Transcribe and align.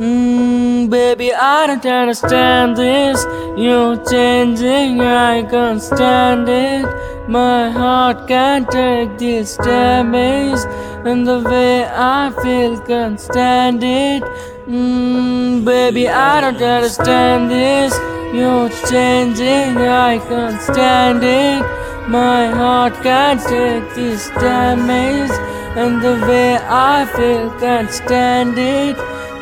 Mm, 0.00 0.88
baby, 0.88 1.30
I 1.34 1.66
don't 1.66 1.84
understand 1.84 2.74
this. 2.74 3.22
You're 3.54 4.02
changing, 4.02 5.02
I 5.02 5.42
can't 5.42 5.82
stand 5.82 6.48
it. 6.48 6.86
My 7.28 7.68
heart 7.68 8.26
can't 8.26 8.66
take 8.70 9.18
this 9.18 9.58
damage, 9.58 10.60
and 11.04 11.26
the 11.26 11.40
way 11.40 11.84
I 11.84 12.30
feel 12.42 12.80
can't 12.80 13.20
stand 13.20 13.84
it. 13.84 14.22
Mm, 14.66 15.66
baby, 15.66 16.08
I 16.08 16.40
don't 16.40 16.62
understand 16.62 17.50
this. 17.50 17.92
You're 18.32 18.70
changing, 18.88 19.76
I 19.76 20.16
can't 20.16 20.62
stand 20.62 21.22
it. 21.22 21.62
My 22.08 22.46
heart 22.46 22.94
can't 23.02 23.38
take 23.42 23.94
this 23.94 24.30
damage, 24.30 25.30
and 25.76 26.00
the 26.00 26.14
way 26.26 26.56
I 26.56 27.04
feel 27.04 27.50
can't 27.60 27.90
stand 27.90 28.56
it. 28.56 28.96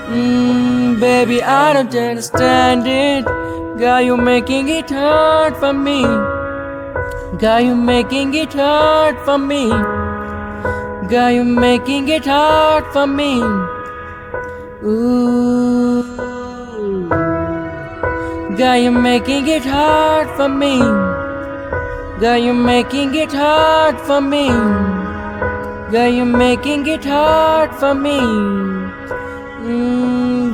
Mm, 0.09 0.99
baby, 1.01 1.43
I 1.43 1.75
don't 1.75 1.95
understand 1.95 2.87
it. 2.87 3.27
Girl, 3.79 4.01
you're 4.01 4.17
making 4.17 4.71
it 4.71 4.89
hard 4.89 5.55
for 5.59 5.73
me. 5.75 6.03
Girl, 7.39 7.61
you're 7.61 7.77
making 7.77 8.33
it 8.33 8.55
hard 8.55 9.19
for 9.27 9.37
me. 9.37 9.69
Girl, 11.11 11.31
you're 11.31 11.45
making 11.45 12.09
it 12.09 12.25
hard 12.25 12.87
for 12.93 13.07
me. 13.07 13.43
Ooh. 14.83 16.03
Girl, 18.57 18.77
you're 18.77 18.91
making 18.91 19.47
it 19.49 19.65
hard 19.65 20.29
for 20.37 20.49
me. 20.49 20.79
Girl, 22.19 22.39
you're 22.39 22.55
making 22.55 23.15
it 23.15 23.33
hard 23.33 24.01
for 24.01 24.21
me. 24.23 24.49
Girl, 25.93 26.09
you're 26.09 26.25
making 26.25 26.87
it 26.87 27.05
hard 27.05 27.75
for 27.75 27.95
me. 27.95 28.19
Mm, 29.61 29.98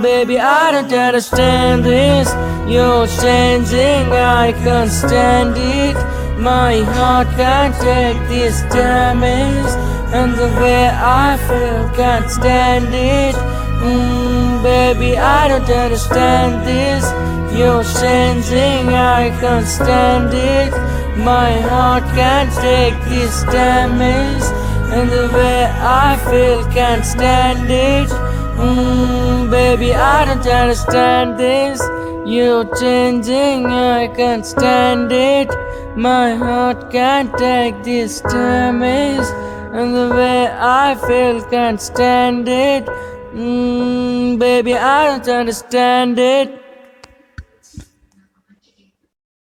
baby, 0.05 0.39
I 0.39 0.71
don't 0.71 0.93
understand 0.93 1.83
this. 1.83 2.29
You're 2.69 3.07
changing, 3.07 4.13
I 4.13 4.53
can't 4.53 4.91
stand 4.91 5.55
it. 5.57 5.97
My 6.39 6.83
heart 6.93 7.29
can't 7.39 7.75
take 7.77 8.19
this 8.29 8.61
damage, 8.65 9.73
and 10.13 10.35
the 10.35 10.49
way 10.61 10.91
I 10.93 11.39
feel 11.49 11.89
can't 11.97 12.31
stand 12.31 12.93
it. 12.93 13.35
Mm, 13.81 14.63
baby, 14.63 15.17
I 15.17 15.49
don't 15.49 15.71
understand 15.71 16.53
this. 16.69 17.05
You're 17.59 17.85
changing, 18.03 18.93
I 18.93 19.31
can't 19.41 19.67
stand 19.67 20.35
it. 20.35 20.73
My 21.17 21.51
heart 21.71 22.05
can't 22.15 22.53
take 22.69 22.99
this 23.09 23.43
damage, 23.45 24.45
and 24.97 25.09
the 25.09 25.31
way 25.33 25.65
I 25.65 26.19
feel 26.29 26.63
can't 26.75 27.07
stand 27.07 27.71
it. 27.71 28.34
Mm, 28.57 29.51
baby, 29.51 29.93
I 29.95 30.25
don't 30.25 30.47
understand 30.47 31.39
this. 31.39 31.81
You're 32.27 32.65
changing, 32.77 33.67
I 33.67 34.09
can't 34.09 34.47
stand 34.47 35.13
it. 35.13 35.51
My 35.97 36.35
heart 36.35 36.91
can't 36.91 37.37
take 37.37 37.83
this 37.83 38.21
damage, 38.21 39.29
and 39.73 39.95
the 39.95 40.09
way 40.15 40.49
I 40.49 40.95
feel 41.07 41.43
can't 41.51 41.81
stand 41.81 42.49
it. 42.49 42.87
Mm, 43.35 44.39
baby, 44.39 44.75
I 44.75 45.19
don't 45.19 45.29
understand 45.29 46.19
it. 46.19 46.64